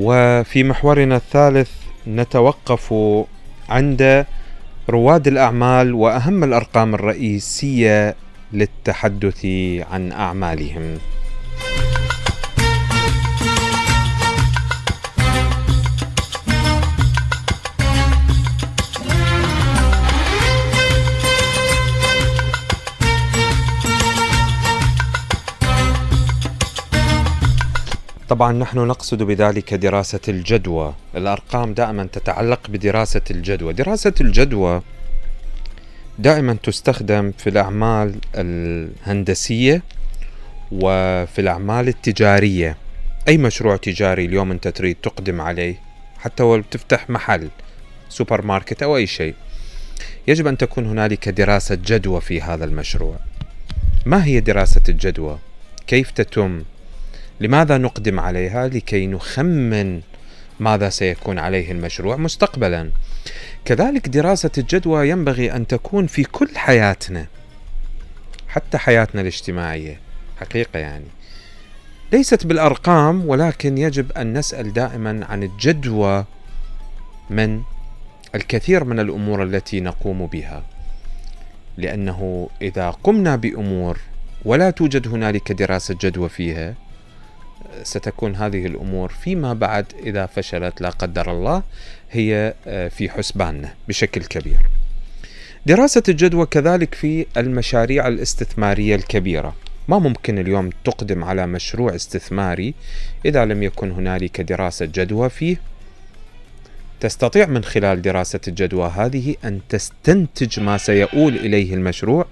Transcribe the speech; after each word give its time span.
وفي 0.00 0.64
محورنا 0.64 1.16
الثالث 1.16 1.70
نتوقف 2.06 2.94
عند 3.68 4.26
رواد 4.88 5.26
الأعمال 5.28 5.94
وأهم 5.94 6.44
الأرقام 6.44 6.94
الرئيسية 6.94 8.14
للتحدث 8.52 9.46
عن 9.92 10.12
أعمالهم. 10.12 10.98
طبعا 28.30 28.52
نحن 28.52 28.78
نقصد 28.78 29.22
بذلك 29.22 29.74
دراسة 29.74 30.20
الجدوى. 30.28 30.94
الأرقام 31.14 31.74
دائما 31.74 32.04
تتعلق 32.12 32.60
بدراسة 32.68 33.20
الجدوى. 33.30 33.72
دراسة 33.72 34.12
الجدوى 34.20 34.82
دائما 36.18 36.56
تستخدم 36.62 37.32
في 37.38 37.50
الأعمال 37.50 38.14
الهندسية 38.34 39.82
وفي 40.72 41.38
الأعمال 41.38 41.88
التجارية. 41.88 42.76
أي 43.28 43.38
مشروع 43.38 43.76
تجاري 43.76 44.24
اليوم 44.24 44.50
أنت 44.50 44.68
تريد 44.68 44.96
تقدم 45.02 45.40
عليه؟ 45.40 45.80
حتى 46.18 46.42
ولو 46.42 46.62
تفتح 46.70 47.10
محل 47.10 47.48
سوبر 48.08 48.42
ماركت 48.42 48.82
أو 48.82 48.96
أي 48.96 49.06
شيء. 49.06 49.34
يجب 50.28 50.46
أن 50.46 50.58
تكون 50.58 50.86
هنالك 50.86 51.28
دراسة 51.28 51.74
جدوى 51.74 52.20
في 52.20 52.40
هذا 52.40 52.64
المشروع. 52.64 53.16
ما 54.06 54.24
هي 54.24 54.40
دراسة 54.40 54.82
الجدوى؟ 54.88 55.38
كيف 55.86 56.10
تتم؟ 56.10 56.62
لماذا 57.40 57.78
نقدم 57.78 58.20
عليها؟ 58.20 58.68
لكي 58.68 59.06
نخمن 59.06 60.00
ماذا 60.60 60.88
سيكون 60.88 61.38
عليه 61.38 61.72
المشروع 61.72 62.16
مستقبلا. 62.16 62.90
كذلك 63.64 64.08
دراسة 64.08 64.50
الجدوى 64.58 65.08
ينبغي 65.08 65.52
أن 65.52 65.66
تكون 65.66 66.06
في 66.06 66.24
كل 66.24 66.48
حياتنا 66.56 67.26
حتى 68.48 68.78
حياتنا 68.78 69.20
الاجتماعية 69.20 70.00
حقيقة 70.40 70.78
يعني. 70.78 71.04
ليست 72.12 72.46
بالأرقام 72.46 73.28
ولكن 73.28 73.78
يجب 73.78 74.12
أن 74.12 74.38
نسأل 74.38 74.72
دائما 74.72 75.26
عن 75.28 75.42
الجدوى 75.42 76.24
من 77.30 77.62
الكثير 78.34 78.84
من 78.84 79.00
الأمور 79.00 79.42
التي 79.42 79.80
نقوم 79.80 80.26
بها. 80.26 80.62
لأنه 81.76 82.48
إذا 82.62 82.90
قمنا 82.90 83.36
بأمور 83.36 83.98
ولا 84.44 84.70
توجد 84.70 85.08
هنالك 85.08 85.52
دراسة 85.52 85.96
جدوى 86.00 86.28
فيها 86.28 86.74
ستكون 87.82 88.36
هذه 88.36 88.66
الأمور 88.66 89.08
فيما 89.08 89.54
بعد 89.54 89.86
إذا 90.02 90.26
فشلت 90.26 90.80
لا 90.80 90.90
قدر 90.90 91.30
الله 91.30 91.62
هي 92.10 92.54
آه، 92.66 92.88
في 92.88 93.10
حسباننا 93.10 93.74
بشكل 93.88 94.20
كبير. 94.20 94.58
دراسة 95.66 96.02
الجدوى 96.08 96.46
كذلك 96.46 96.94
في 96.94 97.26
المشاريع 97.36 98.08
الاستثمارية 98.08 98.94
الكبيرة. 98.94 99.54
ما 99.88 99.98
ممكن 99.98 100.38
اليوم 100.38 100.70
تقدم 100.84 101.24
على 101.24 101.46
مشروع 101.46 101.94
استثماري 101.94 102.74
إذا 103.24 103.44
لم 103.44 103.62
يكن 103.62 103.90
هنالك 103.90 104.40
دراسة 104.40 104.86
جدوى 104.86 105.30
فيه. 105.30 105.56
تستطيع 107.00 107.46
من 107.46 107.64
خلال 107.64 108.02
دراسة 108.02 108.40
الجدوى 108.48 108.88
هذه 108.96 109.36
أن 109.44 109.60
تستنتج 109.68 110.60
ما 110.60 110.78
سيؤول 110.78 111.36
إليه 111.36 111.74
المشروع 111.74 112.26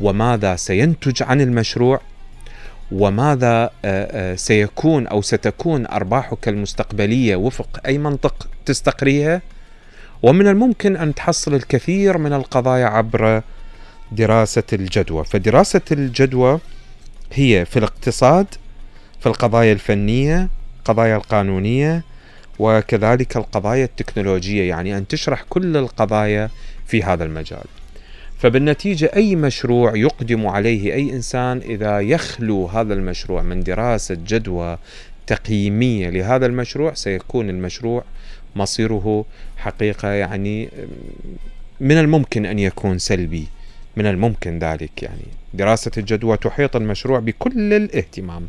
وماذا 0.00 0.56
سينتج 0.56 1.22
عن 1.22 1.40
المشروع 1.40 2.00
وماذا 2.92 3.64
آه، 3.64 3.70
آه، 3.84 4.34
سيكون 4.34 5.06
أو 5.06 5.22
ستكون 5.22 5.86
أرباحك 5.86 6.48
المستقبلية 6.48 7.36
وفق 7.36 7.80
أي 7.86 7.98
منطق 7.98 8.48
تستقريها؟ 8.66 9.42
ومن 10.22 10.48
الممكن 10.48 10.96
أن 10.96 11.14
تحصل 11.14 11.54
الكثير 11.54 12.18
من 12.18 12.32
القضايا 12.32 12.86
عبر 12.86 13.42
دراسة 14.12 14.62
الجدوى. 14.72 15.24
فدراسة 15.24 15.80
الجدوى 15.92 16.58
هي 17.32 17.64
في 17.64 17.78
الاقتصاد 17.78 18.46
في 19.20 19.26
القضايا 19.26 19.72
الفنية 19.72 20.48
القضايا 20.78 21.16
القانونية 21.16 22.04
وكذلك 22.58 23.36
القضايا 23.36 23.84
التكنولوجية 23.84 24.68
يعني 24.68 24.98
أن 24.98 25.06
تشرح 25.06 25.44
كل 25.48 25.76
القضايا 25.76 26.50
في 26.86 27.02
هذا 27.02 27.24
المجال. 27.24 27.64
فبالنتيجة 28.42 29.10
أي 29.16 29.36
مشروع 29.36 29.96
يقدم 29.96 30.46
عليه 30.46 30.94
أي 30.94 31.12
إنسان 31.12 31.58
إذا 31.58 32.00
يخلو 32.00 32.66
هذا 32.66 32.94
المشروع 32.94 33.42
من 33.42 33.62
دراسة 33.62 34.18
جدوى 34.26 34.78
تقييمية 35.26 36.10
لهذا 36.10 36.46
المشروع 36.46 36.94
سيكون 36.94 37.50
المشروع 37.50 38.04
مصيره 38.56 39.24
حقيقة 39.56 40.08
يعني 40.08 40.68
من 41.80 41.98
الممكن 41.98 42.46
أن 42.46 42.58
يكون 42.58 42.98
سلبي. 42.98 43.46
من 43.96 44.06
الممكن 44.06 44.58
ذلك 44.58 45.02
يعني. 45.02 45.26
دراسة 45.54 45.90
الجدوى 45.96 46.36
تحيط 46.36 46.76
المشروع 46.76 47.18
بكل 47.18 47.72
الاهتمام. 47.72 48.48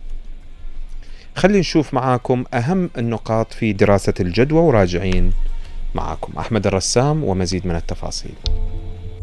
خلينا 1.35 1.59
نشوف 1.59 1.93
معاكم 1.93 2.43
أهم 2.53 2.89
النقاط 2.97 3.53
في 3.53 3.73
دراسة 3.73 4.13
الجدوى 4.19 4.59
وراجعين 4.59 5.33
معاكم. 5.95 6.39
أحمد 6.39 6.67
الرسام 6.67 7.23
ومزيد 7.23 7.67
من 7.67 7.75
التفاصيل. 7.75 8.33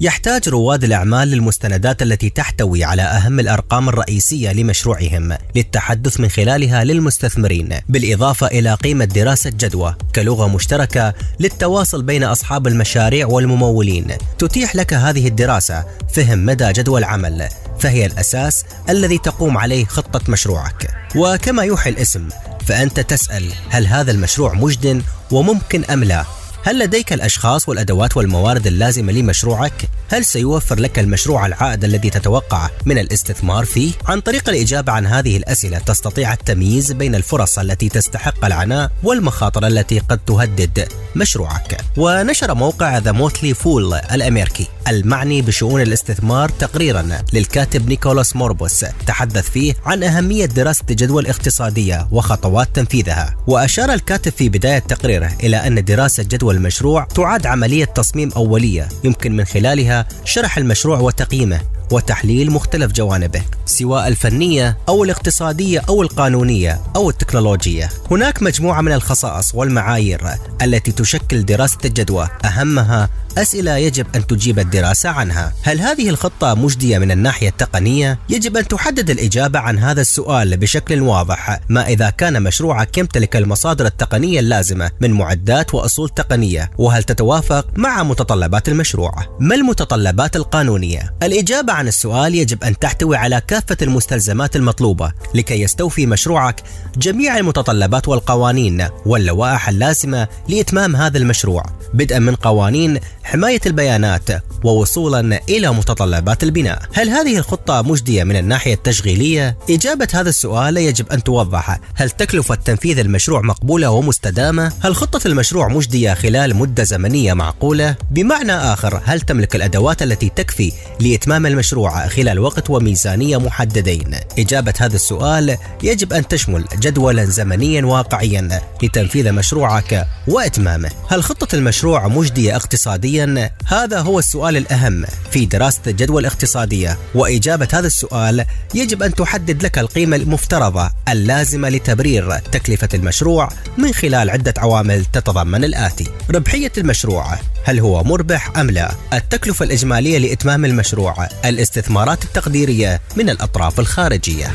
يحتاج 0.03 0.49
رواد 0.49 0.85
الأعمال 0.85 1.29
للمستندات 1.29 2.03
التي 2.03 2.31
تحتوي 2.31 2.85
على 2.85 3.03
أهم 3.03 3.41
الأرقام 3.41 3.89
الرئيسية 3.89 4.53
لمشروعهم 4.53 5.37
للتحدث 5.57 6.21
من 6.21 6.29
خلالها 6.29 6.85
للمستثمرين 6.85 7.79
بالإضافة 7.89 8.47
إلى 8.47 8.75
قيمة 8.75 9.05
دراسة 9.05 9.51
جدوى 9.51 9.95
كلغة 10.15 10.49
مشتركة 10.49 11.15
للتواصل 11.41 12.03
بين 12.03 12.25
أصحاب 12.25 12.67
المشاريع 12.67 13.27
والممولين. 13.27 14.07
تتيح 14.39 14.77
لك 14.77 14.95
هذه 14.95 15.29
الدراسة 15.29 15.85
فهم 16.15 16.47
مدى 16.47 16.73
جدوى 16.73 17.01
العمل 17.01 17.49
فهي 17.81 18.07
الأساس 18.07 18.65
الذي 18.89 19.19
تقوم 19.19 19.59
عليه 19.59 19.85
خطة 19.85 20.21
مشروعك. 20.29 20.91
وكما 21.17 21.63
يوحي 21.63 21.91
الاسم 21.91 22.29
فأنت 22.67 23.01
تسأل 23.01 23.53
هل 23.69 23.87
هذا 23.87 24.11
المشروع 24.11 24.55
مجد 24.55 25.03
وممكن 25.31 25.85
أم 25.85 26.05
لا؟ 26.05 26.25
هل 26.63 26.79
لديك 26.79 27.13
الأشخاص 27.13 27.69
والأدوات 27.69 28.17
والموارد 28.17 28.67
اللازمة 28.67 29.13
لمشروعك؟ 29.13 29.89
هل 30.09 30.25
سيوفر 30.25 30.81
لك 30.81 30.99
المشروع 30.99 31.47
العائد 31.47 31.85
الذي 31.85 32.11
تتوقعه 32.11 32.71
من 32.87 32.99
الاستثمار 32.99 33.65
فيه؟ 33.65 33.93
عن 34.07 34.21
طريق 34.21 34.49
الإجابة 34.49 34.93
عن 34.93 35.07
هذه 35.07 35.37
الأسئلة 35.37 35.79
تستطيع 35.79 36.33
التمييز 36.33 36.93
بين 36.93 37.15
الفرص 37.15 37.59
التي 37.59 37.89
تستحق 37.89 38.45
العناء 38.45 38.91
والمخاطر 39.03 39.67
التي 39.67 39.99
قد 39.99 40.19
تهدد 40.19 40.89
مشروعك. 41.17 41.81
ونشر 41.97 42.55
موقع 42.55 42.99
The 42.99 43.13
Motley 43.13 43.55
Fool 43.55 43.95
الأمريكي 43.95 44.67
المعني 44.89 45.43
بشؤون 45.43 45.81
الاستثمار 45.81 46.49
تقريرا 46.49 47.09
للكاتب 47.33 47.89
نيكولاس 47.89 48.37
موربوس 48.37 48.85
تحدث 49.07 49.51
فيه 49.51 49.75
عن 49.87 50.03
أهمية 50.03 50.47
دراسة 50.47 50.85
الجدوى 50.91 51.23
الاقتصادية 51.23 52.09
وخطوات 52.11 52.69
تنفيذها. 52.75 53.37
وأشار 53.47 53.93
الكاتب 53.93 54.33
في 54.33 54.49
بداية 54.49 54.79
تقريره 54.79 55.31
إلى 55.43 55.57
أن 55.57 55.85
دراسة 55.85 56.23
جدوى 56.23 56.50
المشروع 56.51 57.05
تعد 57.05 57.47
عملية 57.47 57.85
تصميم 57.85 58.31
أولية 58.37 58.89
يمكن 59.05 59.37
من 59.37 59.45
خلالها 59.45 60.07
شرح 60.25 60.59
المشروع 60.59 60.99
وتقييمه 60.99 61.61
وتحليل 61.93 62.51
مختلف 62.51 62.93
جوانبه 62.93 63.43
سواء 63.67 64.09
الفنية 64.09 64.79
أو 64.89 65.05
الاقتصادية 65.05 65.83
أو 65.89 66.03
القانونية 66.03 66.81
أو 66.97 67.11
التكنولوجية. 67.11 67.89
هناك 68.11 68.43
مجموعة 68.43 68.81
من 68.81 68.93
الخصائص 68.93 69.55
والمعايير 69.55 70.21
التي 70.63 70.93
تشكل 70.93 71.45
دراسة 71.45 71.79
الجدوى 71.85 72.29
أهمها 72.45 73.09
أسئلة 73.39 73.77
يجب 73.77 74.07
أن 74.15 74.27
تجيب 74.27 74.59
الدراسة 74.59 75.09
عنها 75.09 75.53
هل 75.63 75.81
هذه 75.81 76.11
الخطة 76.11 76.55
مجدية 76.55 76.99
من 76.99 77.11
الناحية 77.11 77.49
التقنية؟ 77.49 78.19
يجب 78.29 78.57
أن 78.57 78.69
تحدد 78.69 79.11
الإجابة 79.11 79.59
عن 79.59 79.79
هذا 79.79 80.01
السؤال 80.01 80.57
بشكل 80.57 81.01
واضح 81.03 81.61
ما 81.69 81.87
إذا 81.87 82.11
كان 82.11 82.43
مشروعك 82.43 82.99
يمتلك 82.99 83.37
المصادر 83.37 83.87
التقنية 83.87 84.41
اللازمة 84.41 84.91
من 85.01 85.11
معدات 85.11 85.75
وأصول 85.75 86.09
تقنية 86.09 86.71
وهل 86.79 87.03
تتوافق 87.03 87.67
مع 87.77 88.03
متطلبات 88.03 88.69
المشروع؟ 88.69 89.13
ما 89.41 89.55
المتطلبات 89.55 90.37
القانونية؟ 90.37 91.15
الإجابة 91.23 91.73
عن 91.73 91.89
السؤال 91.89 92.35
يجب 92.35 92.65
أن 92.65 92.79
تحتوي 92.79 93.17
على 93.17 93.43
كافة 93.47 93.77
المستلزمات 93.83 94.57
المطلوبة 94.57 95.13
لكي 95.35 95.63
يستوفي 95.63 96.07
مشروعك 96.07 96.63
جميع 96.97 97.37
المتطلبات 97.37 98.09
والقوانين 98.09 98.89
واللوائح 99.07 99.69
اللازمة 99.69 100.29
لإتمام 100.49 100.97
هذا 100.97 101.19
المشروع 101.19 101.63
بدءا 101.95 102.19
من 102.19 102.35
قوانين 102.35 102.99
حماية 103.25 103.61
البيانات 103.67 104.29
ووصولا 104.65 105.41
إلى 105.49 105.71
متطلبات 105.73 106.43
البناء 106.43 106.83
هل 106.93 107.11
هذه 107.11 107.39
الخطة 107.39 107.83
مجدية 107.83 108.25
من 108.25 108.37
الناحية 108.37 108.75
التشغيلية؟ 108.75 109.59
إجابة 109.71 110.09
هذا 110.15 110.29
السؤال 110.29 110.77
يجب 110.77 111.13
أن 111.13 111.23
توضح 111.23 111.79
هل 111.95 112.11
تكلفة 112.11 112.55
تنفيذ 112.55 112.99
المشروع 112.99 113.41
مقبولة 113.41 113.91
ومستدامة؟ 113.91 114.73
هل 114.81 114.97
خطة 114.97 115.27
المشروع 115.27 115.69
مجدية 115.69 116.15
خلال 116.15 116.57
مدة 116.57 116.85
زمنية 116.85 117.35
معقولة؟ 117.35 117.97
بمعنى 118.11 118.53
آخر 118.53 119.01
هل 119.05 119.21
تملك 119.21 119.57
الأدوات 119.57 120.03
التي 120.03 120.29
تكفي 120.37 120.73
لإتمام 121.01 121.47
المشروع 121.47 122.07
خلال 122.07 122.39
وقت 122.39 122.71
وميزانية 122.71 123.37
محددين؟ 123.37 124.15
إجابة 124.39 124.75
هذا 124.81 124.97
السؤال 124.97 125.57
يجب 125.83 126.13
أن 126.13 126.29
تشمل 126.29 126.65
جدولا 126.81 127.25
زمنيا 127.25 127.85
واقعيا 127.85 128.61
لتنفيذ 128.83 129.33
مشروعك 129.33 130.07
وإتمامه 130.29 130.91
هل 131.09 131.23
خطة 131.23 131.55
المشروع 131.55 131.80
مجدية 131.85 132.57
اقتصاديا؟ 132.57 133.51
هذا 133.67 134.01
هو 134.01 134.19
السؤال 134.19 134.57
الأهم 134.57 135.05
في 135.31 135.47
دراسة 135.47 135.81
الجدوى 135.87 136.21
الاقتصادية 136.21 136.99
وإجابة 137.15 137.69
هذا 137.73 137.87
السؤال 137.87 138.45
يجب 138.75 139.03
أن 139.03 139.15
تحدد 139.15 139.63
لك 139.63 139.79
القيمة 139.79 140.17
المفترضة 140.17 140.91
اللازمة 141.09 141.69
لتبرير 141.69 142.39
تكلفة 142.39 142.89
المشروع 142.95 143.49
من 143.79 143.93
خلال 143.93 144.31
عدة 144.31 144.55
عوامل 144.59 145.05
تتضمن 145.05 145.65
الآتي 145.65 146.07
ربحية 146.31 146.73
المشروع 146.79 147.35
هل 147.65 147.81
هو 147.81 148.05
مربح 148.05 148.59
أم 148.59 148.71
لا؟ 148.71 148.93
التكلفة 149.13 149.65
الإجمالية 149.65 150.19
لإتمام 150.19 150.65
المشروع 150.65 151.29
الاستثمارات 151.45 152.25
التقديرية 152.25 153.01
من 153.17 153.31
الأطراف 153.31 153.81
الخارجية 153.81 154.53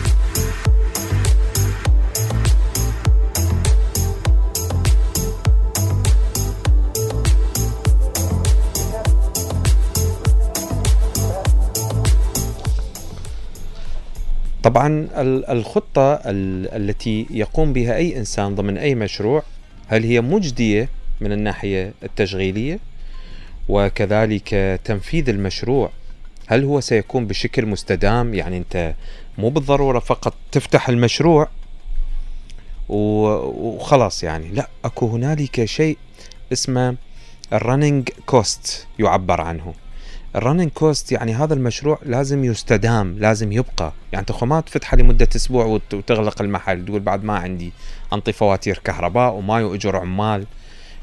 طبعا 14.66 15.08
الخطة 15.52 16.20
التي 16.26 17.28
يقوم 17.30 17.74
بها 17.74 17.96
أي 17.96 18.18
إنسان 18.18 18.56
ضمن 18.56 18.78
أي 18.78 18.96
مشروع 18.96 19.44
هل 19.88 20.04
هي 20.04 20.22
مجدية 20.22 20.90
من 21.22 21.32
الناحية 21.32 21.94
التشغيلية؟ 22.04 22.80
وكذلك 23.70 24.80
تنفيذ 24.84 25.30
المشروع 25.30 25.90
هل 26.48 26.64
هو 26.64 26.80
سيكون 26.80 27.28
بشكل 27.28 27.66
مستدام؟ 27.66 28.34
يعني 28.34 28.58
أنت 28.58 28.94
مو 29.38 29.50
بالضرورة 29.50 30.00
فقط 30.00 30.34
تفتح 30.52 30.90
المشروع 30.90 31.50
وخلاص 32.90 34.24
يعني 34.24 34.48
لا 34.48 34.70
أكو 34.86 35.08
هنالك 35.08 35.66
شيء 35.66 35.98
اسمه 36.54 36.96
ال 37.54 37.61
running 37.61 38.10
cost 38.26 38.88
يعبر 39.00 39.42
عنه. 39.42 39.74
ال 40.36 40.40
running 40.40 40.70
cost 40.70 41.12
يعني 41.12 41.34
هذا 41.34 41.54
المشروع 41.54 42.00
لازم 42.06 42.44
يستدام 42.44 43.20
لازم 43.20 43.52
يبقى. 43.52 43.94
يعني 44.12 44.26
انت 44.30 44.44
ما 44.44 44.62
تفتحه 44.62 44.98
لمدة 44.98 45.28
أسبوع 45.36 45.66
وتغلق 45.66 46.42
المحل 46.42 46.86
تقول 46.86 47.00
بعد 47.00 47.24
ما 47.24 47.38
عندي 47.38 47.72
أنطي 48.14 48.34
فواتير 48.34 48.82
كهرباء 48.84 49.34
وماي 49.34 49.64
واجر 49.64 49.96
عمال 49.96 50.46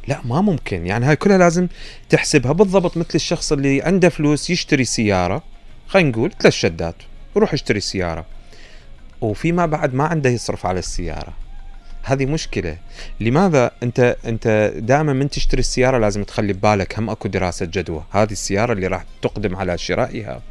لا 0.08 0.20
ما 0.24 0.40
ممكن. 0.40 0.86
يعني 0.86 1.06
هاي 1.06 1.16
كلها 1.16 1.38
لازم 1.38 1.68
تحسبها 2.08 2.52
بالضبط 2.52 2.96
مثل 2.96 3.10
الشخص 3.14 3.52
اللي 3.52 3.82
عنده 3.82 4.08
فلوس 4.08 4.50
يشتري 4.50 4.84
سيارة 4.84 5.42
خلينا 5.88 6.08
نقول 6.08 6.32
ثلاث 6.40 6.54
شدات 6.54 6.96
وروح 7.34 7.52
اشتري 7.52 7.80
سيارة. 7.80 8.24
وفيما 9.20 9.66
بعد 9.66 9.94
ما 9.94 10.04
عنده 10.04 10.30
يصرف 10.30 10.66
على 10.66 10.78
السيارة. 10.78 11.32
هذه 12.02 12.26
مشكلة. 12.26 12.76
لماذا 13.20 13.70
أنت 13.82 14.16
أنت 14.26 14.72
دائما 14.76 15.12
من 15.12 15.30
تشتري 15.30 15.60
السيارة 15.60 15.98
لازم 15.98 16.24
تخلي 16.24 16.52
ببالك 16.52 16.98
هم 16.98 17.10
أكو 17.10 17.28
دراسة 17.28 17.66
جدوى. 17.66 18.04
هذه 18.10 18.32
السيارة 18.32 18.72
اللي 18.72 18.86
راح 18.86 19.04
تقدم 19.22 19.56
على 19.56 19.78
شرائها. 19.78 20.42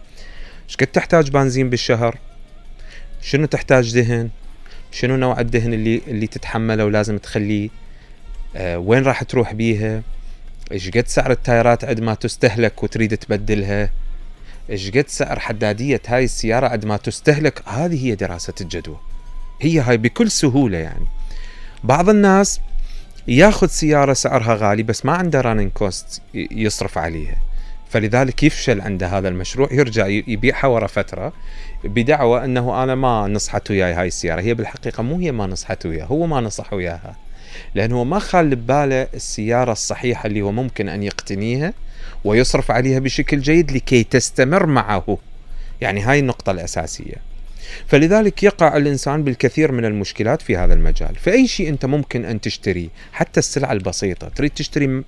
إيش 0.70 0.76
قد 0.76 0.88
تحتاج 0.88 1.30
بنزين 1.30 1.70
بالشهر؟ 1.70 2.18
شنو 3.22 3.46
تحتاج 3.46 4.00
دهن؟ 4.00 4.30
شنو 4.92 5.16
نوع 5.16 5.40
الدهن 5.40 5.74
اللي 5.74 6.02
اللي 6.08 6.28
تتحمله 6.28 6.86
ولازم 6.86 7.18
تخليه؟ 7.18 7.70
آه 8.56 8.78
وين 8.78 9.04
راح 9.04 9.24
تروح 9.24 9.54
بيها؟ 9.54 10.02
إيش 10.72 10.90
قد 10.90 11.08
سعر 11.08 11.32
التايرات 11.32 11.86
عند 11.86 12.00
ما 12.00 12.14
تستهلك 12.14 12.84
وتريد 12.84 13.18
تبدلها؟ 13.18 13.90
إيش 14.70 14.92
قد 14.92 15.06
سعر 15.08 15.40
حدادية 15.40 16.02
هاي 16.08 16.24
السيارة 16.24 16.68
عند 16.68 16.86
ما 16.86 16.98
تستهلك؟ 16.98 17.70
هذه 17.70 18.06
هي 18.06 18.16
دراسة 18.16 18.54
الجدوى. 18.62 18.98
هي 19.62 19.80
هاي 19.80 19.98
بكل 19.98 20.32
سهولة 20.32 20.78
يعني. 20.78 21.08
بعض 21.84 22.10
الناس 22.10 22.62
ياخذ 23.28 23.68
سيارة 23.68 24.14
سعرها 24.14 24.56
غالي 24.56 24.84
بس 24.84 25.06
ما 25.06 25.14
عنده 25.14 25.42
running 25.42 25.70
cost 25.70 26.22
يصرف 26.34 26.98
عليها. 26.98 27.36
فلذلك 27.90 28.44
يفشل 28.44 28.82
عنده 28.82 29.08
هذا 29.08 29.28
المشروع 29.28 29.74
يرجع 29.74 30.08
يبيعها 30.08 30.68
ورا 30.68 30.88
فترة 30.88 31.34
بدعوى 31.84 32.46
إنه 32.46 32.84
أنا 32.84 32.96
ما 32.96 33.28
نصحت 33.28 33.72
وياي 33.72 33.94
هاي 33.94 34.08
السيارة. 34.08 34.42
هي 34.42 34.54
بالحقيقة 34.54 35.04
مو 35.04 35.18
هي 35.20 35.32
ما 35.32 35.48
نصحت 35.48 35.86
وياه 35.86 36.06
هو 36.06 36.28
ما 36.28 36.42
نصح 36.42 36.74
وياها. 36.74 37.16
لأنه 37.76 38.04
ما 38.04 38.20
خال 38.20 38.56
بباله 38.56 39.08
السيارة 39.14 39.72
الصحيحة 39.72 40.28
اللي 40.28 40.42
هو 40.42 40.52
ممكن 40.52 40.90
أن 40.90 41.04
يقتنيها 41.04 41.74
ويصرف 42.24 42.72
عليها 42.72 43.00
بشكل 43.00 43.40
جيد 43.40 43.72
لكي 43.72 44.04
تستمر 44.04 44.66
معه. 44.66 45.18
يعني 45.82 46.02
هاي 46.02 46.20
النقطة 46.20 46.52
الأساسية. 46.52 47.31
فلذلك 47.88 48.44
يقع 48.44 48.78
الإنسان 48.78 49.24
بالكثير 49.24 49.72
من 49.72 49.86
المشكلات 49.86 50.42
في 50.42 50.58
هذا 50.58 50.74
المجال. 50.74 51.16
فأي 51.16 51.48
شيء 51.48 51.70
أنت 51.70 51.86
ممكن 51.86 52.26
أن 52.26 52.42
تشتريه 52.42 52.90
حتى 53.14 53.40
السلعة 53.40 53.72
البسيطة 53.72 54.30
تريد 54.30 54.52
تشتري 54.52 55.04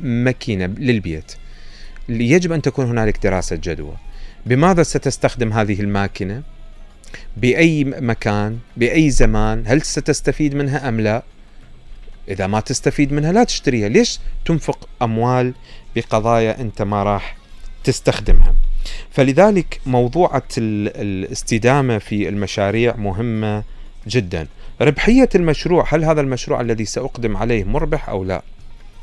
ماكينة 0.00 0.66
للبيت 0.66 1.32
يجب 2.08 2.52
أن 2.52 2.62
تكون 2.62 2.86
هنالك 2.86 3.22
دراسة 3.22 3.56
جدوى. 3.56 3.94
بماذا 4.46 4.82
ستستخدم 4.82 5.52
هذه 5.52 5.80
الماكينة؟ 5.80 6.42
بأي 7.36 7.84
مكان؟ 7.84 8.58
بأي 8.76 9.10
زمان؟ 9.10 9.64
هل 9.66 9.82
ستستفيد 9.82 10.54
منها 10.54 10.88
أم 10.88 11.00
لا؟ 11.00 11.22
إذا 12.28 12.46
ما 12.46 12.60
تستفيد 12.60 13.12
منها 13.12 13.32
لا 13.32 13.44
تشتريها. 13.44 13.88
ليش 13.88 14.20
تنفق 14.44 14.88
أموال 15.02 15.54
بقضايا 15.96 16.60
أنت 16.60 16.82
ما 16.82 17.02
راح 17.02 17.36
تستخدمها؟ 17.84 18.54
فلذلك 19.10 19.80
موضوعة 19.86 20.48
الاستدامة 20.58 21.98
في 21.98 22.28
المشاريع 22.28 22.96
مهمة 22.96 23.64
جدا. 24.06 24.46
ربحية 24.80 25.28
المشروع 25.34 25.84
هل 25.88 26.04
هذا 26.04 26.20
المشروع 26.20 26.60
الذي 26.60 26.84
سأقدم 26.84 27.36
عليه 27.36 27.64
مربح 27.64 28.08
أو 28.08 28.24
لا؟ 28.24 28.42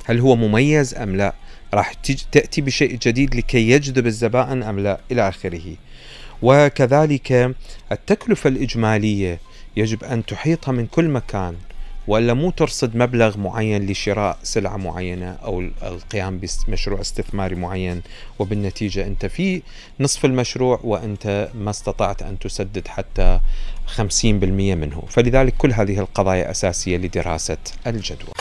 هل 0.05 0.19
هو 0.19 0.35
مميز 0.35 0.95
أم 0.95 1.15
لا؟ 1.15 1.33
راح 1.73 1.93
تأتي 2.31 2.61
بشيء 2.61 2.97
جديد 3.01 3.35
لكي 3.35 3.69
يجذب 3.69 4.07
الزبائن 4.07 4.63
أم 4.63 4.79
لا؟ 4.79 4.99
إلى 5.11 5.29
آخره. 5.29 5.75
وكذلك 6.41 7.55
التكلفة 7.91 8.47
الإجمالية 8.47 9.39
يجب 9.77 10.03
أن 10.03 10.25
تحيطها 10.25 10.71
من 10.71 10.85
كل 10.85 11.09
مكان. 11.09 11.55
ولا 12.07 12.33
مو 12.33 12.51
ترصد 12.51 12.95
مبلغ 12.95 13.37
معين 13.37 13.85
لشراء 13.85 14.37
سلعة 14.43 14.77
معينة 14.77 15.31
أو 15.31 15.59
القيام 15.83 16.39
بمشروع 16.67 17.01
استثماري 17.01 17.55
معين؟ 17.55 18.01
وبالنتيجة 18.39 19.07
أنت 19.07 19.25
في 19.25 19.61
نصف 19.99 20.25
المشروع 20.25 20.79
وأنت 20.83 21.49
ما 21.55 21.69
استطعت 21.69 22.21
أن 22.21 22.39
تسدد 22.39 22.87
حتى 22.87 23.39
50% 23.97 24.23
منه. 24.23 25.03
فلذلك 25.09 25.53
كل 25.57 25.73
هذه 25.73 25.99
القضايا 25.99 26.51
أساسية 26.51 26.97
لدراسة 26.97 27.57
الجدوى 27.87 28.34